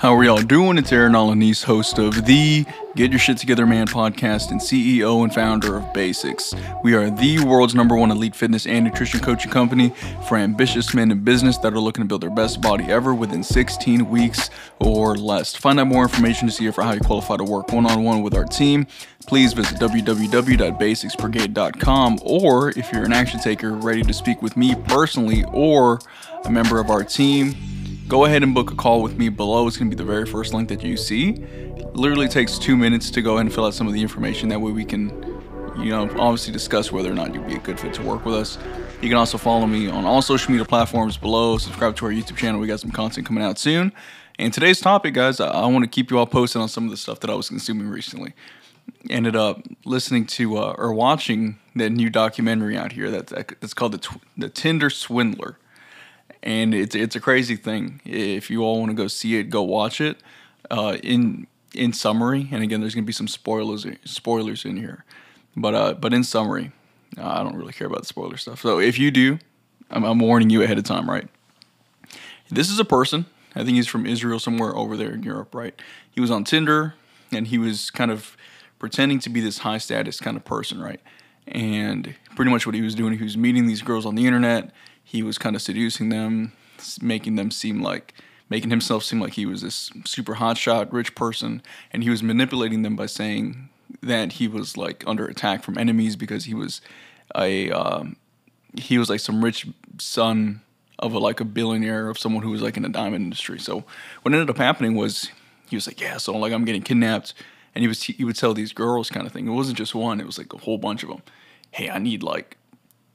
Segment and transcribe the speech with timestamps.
[0.00, 0.78] How are y'all doing?
[0.78, 2.64] It's Aaron Alanis, host of the
[2.96, 6.82] Get Your Shit Together Man podcast and CEO and founder of BASIX.
[6.82, 9.90] We are the world's number one elite fitness and nutrition coaching company
[10.26, 13.44] for ambitious men in business that are looking to build their best body ever within
[13.44, 15.52] 16 weeks or less.
[15.52, 17.84] To find out more information to see if or how you qualify to work one
[17.84, 18.86] on one with our team,
[19.26, 25.44] please visit www.basixbrigade.com or if you're an action taker ready to speak with me personally
[25.52, 25.98] or
[26.46, 27.54] a member of our team,
[28.10, 29.68] go ahead and book a call with me below.
[29.68, 31.30] It's going to be the very first link that you see.
[31.30, 34.48] It literally takes two minutes to go ahead and fill out some of the information.
[34.48, 35.10] That way we can,
[35.78, 38.34] you know, obviously discuss whether or not you'd be a good fit to work with
[38.34, 38.58] us.
[39.00, 41.56] You can also follow me on all social media platforms below.
[41.56, 42.60] Subscribe to our YouTube channel.
[42.60, 43.92] We got some content coming out soon.
[44.40, 46.90] And today's topic, guys, I, I want to keep you all posted on some of
[46.90, 48.34] the stuff that I was consuming recently.
[49.08, 53.92] Ended up listening to uh, or watching that new documentary out here that's, that's called
[53.92, 55.58] the, Tw- the Tinder Swindler
[56.42, 58.00] and it's it's a crazy thing.
[58.04, 60.18] If you all want to go see it, go watch it.
[60.70, 65.04] Uh, in in summary, and again, there's gonna be some spoilers spoilers in here,
[65.56, 66.72] but uh, but in summary,
[67.18, 68.60] uh, I don't really care about the spoiler stuff.
[68.60, 69.38] So if you do,
[69.90, 71.28] I'm, I'm warning you ahead of time, right?
[72.50, 73.26] This is a person.
[73.54, 75.80] I think he's from Israel, somewhere over there in Europe, right?
[76.10, 76.94] He was on Tinder,
[77.32, 78.36] and he was kind of
[78.78, 81.00] pretending to be this high status kind of person, right?
[81.46, 84.72] And pretty much what he was doing, he was meeting these girls on the internet
[85.10, 86.52] he was kind of seducing them,
[87.02, 88.14] making them seem like
[88.48, 91.60] making himself seem like he was this super hotshot rich person,
[91.92, 93.68] and he was manipulating them by saying
[94.04, 96.80] that he was like under attack from enemies because he was
[97.34, 98.14] a um,
[98.76, 99.66] he was like some rich
[99.98, 100.60] son
[101.00, 103.58] of a like a billionaire of someone who was like in the diamond industry.
[103.58, 103.82] So
[104.22, 105.28] what ended up happening was
[105.68, 107.34] he was like, yeah, so like I'm getting kidnapped,
[107.74, 109.48] and he was he would tell these girls kind of thing.
[109.48, 111.22] It wasn't just one; it was like a whole bunch of them.
[111.70, 112.56] Hey, I need like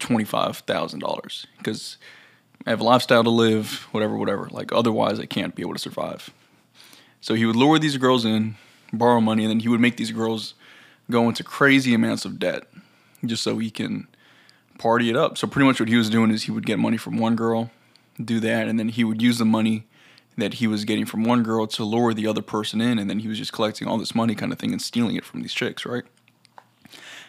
[0.00, 1.96] $25,000 because
[2.66, 4.48] I have a lifestyle to live, whatever, whatever.
[4.50, 6.30] Like, otherwise, I can't be able to survive.
[7.20, 8.56] So he would lure these girls in,
[8.92, 10.54] borrow money, and then he would make these girls
[11.10, 12.64] go into crazy amounts of debt
[13.24, 14.06] just so he can
[14.78, 15.36] party it up.
[15.36, 17.70] So, pretty much what he was doing is he would get money from one girl,
[18.22, 19.86] do that, and then he would use the money
[20.36, 23.18] that he was getting from one girl to lure the other person in, and then
[23.18, 25.52] he was just collecting all this money kind of thing and stealing it from these
[25.52, 26.04] chicks, right?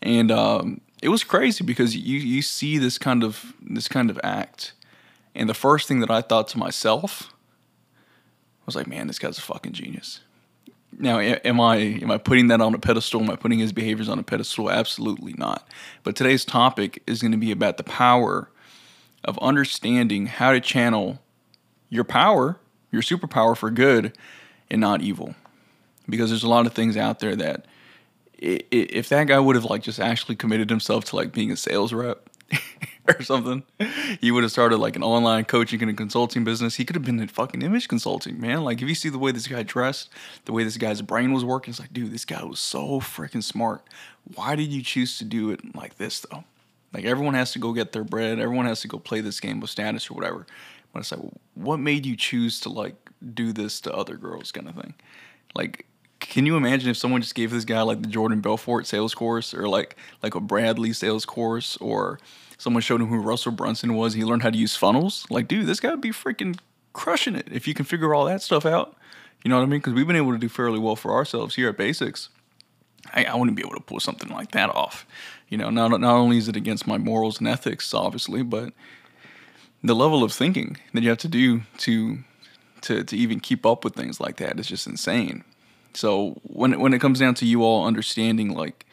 [0.00, 4.18] And um, it was crazy because you you see this kind of this kind of
[4.22, 4.72] act,
[5.34, 7.32] and the first thing that I thought to myself
[8.64, 10.20] was like, man, this guy's a fucking genius.
[10.96, 13.20] Now, am I am I putting that on a pedestal?
[13.20, 14.70] Am I putting his behaviors on a pedestal?
[14.70, 15.68] Absolutely not.
[16.04, 18.48] But today's topic is going to be about the power
[19.24, 21.20] of understanding how to channel
[21.88, 22.58] your power,
[22.90, 24.16] your superpower for good,
[24.70, 25.34] and not evil.
[26.08, 27.66] Because there's a lot of things out there that
[28.42, 31.92] if that guy would have like just actually committed himself to like being a sales
[31.92, 32.28] rep
[33.08, 33.62] or something,
[34.20, 36.74] he would have started like an online coaching and a consulting business.
[36.74, 38.64] He could have been in fucking image consulting, man.
[38.64, 40.10] Like if you see the way this guy dressed,
[40.44, 43.44] the way this guy's brain was working, it's like, dude, this guy was so freaking
[43.44, 43.82] smart.
[44.34, 46.44] Why did you choose to do it like this though?
[46.92, 48.40] Like everyone has to go get their bread.
[48.40, 50.46] Everyone has to go play this game with status or whatever.
[50.92, 51.22] But it's like,
[51.54, 52.96] what made you choose to like
[53.34, 54.94] do this to other girls, kind of thing?
[55.54, 55.86] Like
[56.28, 59.52] can you imagine if someone just gave this guy like the Jordan Belfort sales course
[59.52, 62.18] or like like a Bradley sales course or
[62.58, 65.26] someone showed him who Russell Brunson was he learned how to use funnels?
[65.30, 66.58] Like, dude, this guy would be freaking
[66.92, 68.96] crushing it if you can figure all that stuff out.
[69.44, 69.80] You know what I mean?
[69.80, 72.28] Because we've been able to do fairly well for ourselves here at BASIX.
[73.12, 75.04] I, I wouldn't be able to pull something like that off.
[75.48, 78.72] You know, not not only is it against my morals and ethics, obviously, but
[79.82, 82.18] the level of thinking that you have to do to
[82.82, 85.44] to to even keep up with things like that is just insane.
[85.94, 88.86] So when it, when it comes down to you all understanding like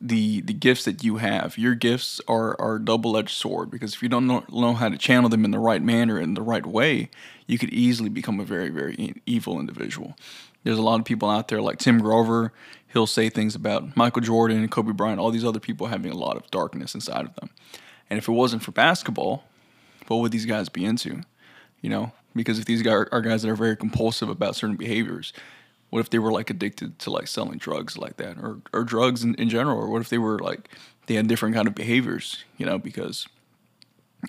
[0.00, 4.02] the the gifts that you have, your gifts are are double edged sword because if
[4.02, 6.66] you don't know, know how to channel them in the right manner in the right
[6.66, 7.10] way,
[7.46, 10.16] you could easily become a very very evil individual.
[10.62, 12.52] There's a lot of people out there like Tim Grover.
[12.92, 16.16] He'll say things about Michael Jordan and Kobe Bryant, all these other people having a
[16.16, 17.50] lot of darkness inside of them.
[18.08, 19.44] And if it wasn't for basketball,
[20.06, 21.22] what would these guys be into?
[21.80, 25.32] You know, because if these guys are guys that are very compulsive about certain behaviors,
[25.94, 29.22] what if they were like addicted to like selling drugs like that or, or drugs
[29.22, 29.78] in, in general?
[29.78, 30.68] Or what if they were like,
[31.06, 33.28] they had different kind of behaviors, you know, because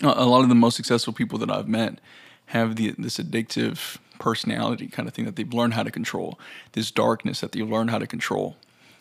[0.00, 2.00] a lot of the most successful people that I've met
[2.46, 6.38] have the, this addictive personality kind of thing that they've learned how to control,
[6.70, 8.54] this darkness that they've learned how to control.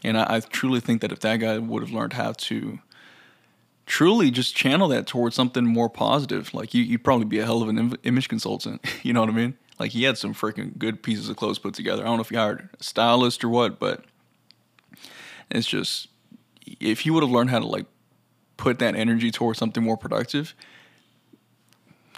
[0.03, 2.79] And I, I truly think that if that guy would have learned how to
[3.85, 7.61] truly just channel that towards something more positive, like you, would probably be a hell
[7.61, 8.83] of an image consultant.
[9.03, 9.55] you know what I mean?
[9.79, 12.03] Like he had some freaking good pieces of clothes put together.
[12.03, 14.05] I don't know if he hired a stylist or what, but
[15.51, 16.07] it's just
[16.79, 17.85] if he would have learned how to like
[18.57, 20.53] put that energy towards something more productive,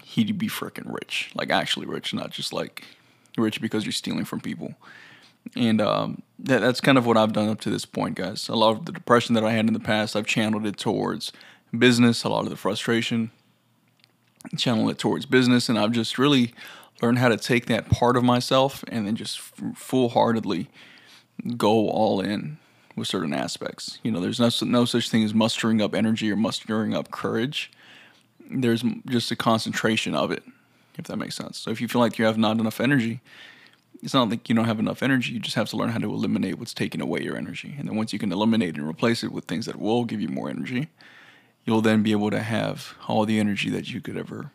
[0.04, 1.32] he'd be freaking rich.
[1.36, 2.84] Like actually rich, not just like
[3.38, 4.76] rich because you're stealing from people.
[5.56, 8.50] And um, that, that's kind of what I've done up to this point, guys.
[8.50, 11.32] A lot of the depression that I had in the past, I've channeled it towards
[11.78, 12.24] business.
[12.24, 13.32] A lot of the frustration,
[14.58, 15.70] channel it towards business.
[15.70, 16.54] And I've just really
[17.02, 20.68] learned how to take that part of myself and then just full heartedly
[21.56, 22.58] go all in
[22.96, 24.00] with certain aspects.
[24.04, 27.72] You know, there's no, no such thing as mustering up energy or mustering up courage.
[28.50, 30.44] There's just a concentration of it,
[30.98, 31.60] if that makes sense.
[31.60, 33.22] So if you feel like you have not enough energy,
[34.02, 35.34] it's not like you don't have enough energy.
[35.34, 37.76] You just have to learn how to eliminate what's taking away your energy.
[37.78, 40.30] And then once you can eliminate and replace it with things that will give you
[40.30, 40.90] more energy,
[41.66, 44.52] you'll then be able to have all the energy that you could ever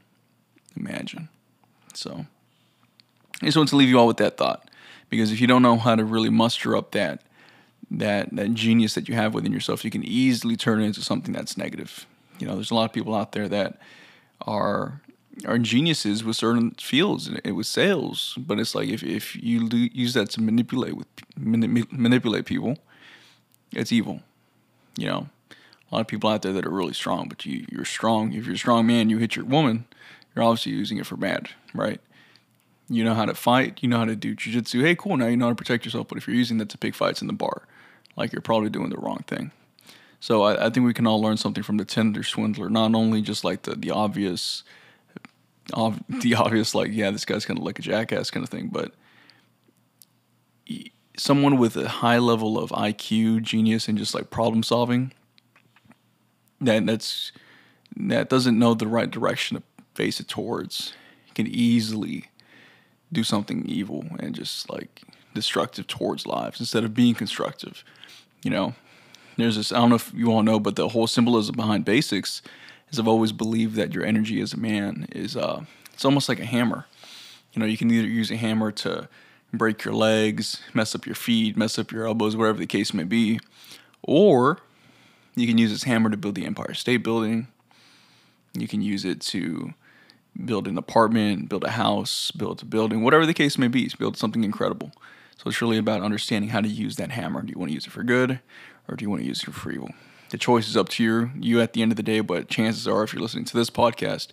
[0.76, 1.28] imagine.
[1.96, 2.26] So
[3.40, 4.68] I just want to leave you all with that thought.
[5.10, 7.22] Because if you don't know how to really muster up that
[7.90, 11.34] that that genius that you have within yourself, you can easily turn it into something
[11.34, 12.06] that's negative.
[12.38, 13.78] You know, there's a lot of people out there that
[14.46, 15.02] are
[15.46, 20.14] are geniuses with certain fields and with sales, but it's like if if you use
[20.14, 21.06] that to manipulate with
[21.36, 22.78] manipulate people,
[23.72, 24.20] it's evil.
[24.96, 27.84] You know, a lot of people out there that are really strong, but you you're
[27.84, 28.32] strong.
[28.32, 29.86] If you're a strong man, you hit your woman,
[30.34, 32.00] you're obviously using it for bad, right?
[32.88, 33.78] You know how to fight.
[33.82, 34.82] You know how to do jujitsu.
[34.82, 35.16] Hey, cool.
[35.16, 36.08] Now you know how to protect yourself.
[36.08, 37.62] But if you're using that to pick fights in the bar,
[38.16, 39.50] like you're probably doing the wrong thing.
[40.20, 42.68] So I, I think we can all learn something from the Tinder swindler.
[42.68, 44.62] Not only just like the the obvious,
[45.72, 48.68] ov- the obvious like yeah, this guy's kind of like a jackass kind of thing,
[48.68, 48.92] but
[51.16, 55.12] someone with a high level of IQ, genius, and just like problem solving.
[56.60, 57.32] That that's
[57.96, 59.62] that doesn't know the right direction to
[59.94, 60.94] face it towards
[61.34, 62.26] can easily
[63.12, 65.02] do something evil and just like
[65.34, 67.84] destructive towards lives instead of being constructive.
[68.42, 68.74] You know,
[69.36, 72.42] there's this, I don't know if you all know, but the whole symbolism behind BASIX
[72.90, 76.40] is I've always believed that your energy as a man is, uh, it's almost like
[76.40, 76.86] a hammer.
[77.52, 79.08] You know, you can either use a hammer to
[79.52, 83.04] break your legs, mess up your feet, mess up your elbows, whatever the case may
[83.04, 83.38] be,
[84.02, 84.58] or
[85.34, 87.48] you can use this hammer to build the Empire State Building.
[88.54, 89.74] You can use it to
[90.44, 94.16] build an apartment, build a house, build a building, whatever the case may be, build
[94.16, 94.92] something incredible.
[95.36, 97.42] So it's really about understanding how to use that hammer.
[97.42, 98.40] Do you want to use it for good
[98.88, 99.90] or do you want to use it for evil?
[100.30, 102.88] The choice is up to you, you at the end of the day, but chances
[102.88, 104.28] are if you're listening to this podcast,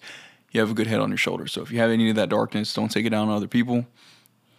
[0.52, 1.52] you have a good head on your shoulders.
[1.52, 3.86] So if you have any of that darkness, don't take it down on other people.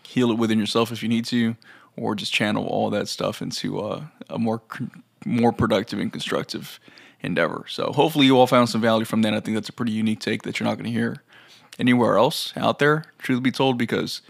[0.02, 1.56] Heal it within yourself if you need to,
[1.96, 4.62] or just channel all that stuff into uh, a more
[5.24, 6.80] more productive and constructive
[7.20, 7.64] endeavor.
[7.68, 9.34] So hopefully you all found some value from that.
[9.34, 11.22] I think that's a pretty unique take that you're not going to hear
[11.80, 14.20] anywhere else out there, truth be told, because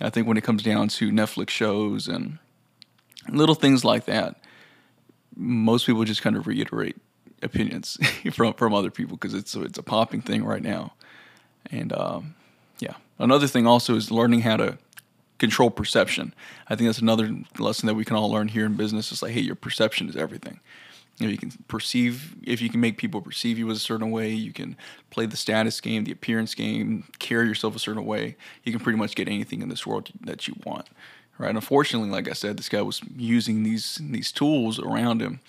[0.00, 2.38] I think when it comes down to Netflix shows and
[3.28, 4.36] little things like that,
[5.34, 6.96] most people just kind of reiterate
[7.42, 7.98] opinions
[8.32, 10.92] from from other people because it's it's a popping thing right now.
[11.70, 12.34] And um,
[12.78, 14.78] yeah, another thing also is learning how to
[15.38, 16.34] control perception.
[16.68, 19.12] I think that's another lesson that we can all learn here in business.
[19.12, 20.60] Is like, hey, your perception is everything.
[21.18, 24.10] You, know, you can perceive if you can make people perceive you as a certain
[24.10, 24.30] way.
[24.30, 24.76] You can
[25.10, 28.36] play the status game, the appearance game, carry yourself a certain way.
[28.64, 30.88] You can pretty much get anything in this world that you want,
[31.36, 31.54] right?
[31.54, 35.40] Unfortunately, like I said, this guy was using these these tools around him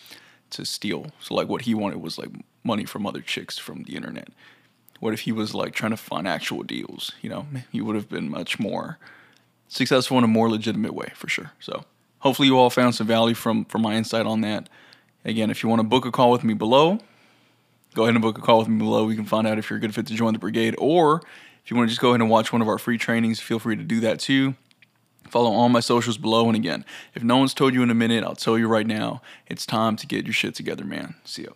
[0.51, 1.07] to steal.
[1.19, 2.30] So like what he wanted was like
[2.63, 4.30] money from other chicks from the internet.
[5.00, 7.13] What if he was like trying to find actual deals?
[7.22, 8.98] You know, he would have been much more
[9.68, 11.51] successful in a more legitimate way for sure.
[11.60, 11.86] So
[12.20, 14.67] hopefully you all found some value from from my insight on that.
[15.26, 17.00] Again, if you want to book a call with me below,
[17.94, 19.06] go ahead and book a call with me below.
[19.06, 20.76] We can find out if you're a good fit to join the brigade.
[20.78, 21.22] Or
[21.64, 23.60] if you want to just go ahead and watch one of our free trainings, feel
[23.60, 24.56] free to do that too.
[25.28, 26.48] Follow all my socials below.
[26.48, 29.22] And again, if no one's told you in a minute, I'll tell you right now,
[29.48, 31.16] it's time to get your shit together, man.
[31.26, 31.50] See ya.